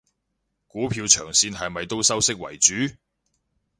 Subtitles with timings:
[0.67, 2.71] 股票長線係咪都收息為主？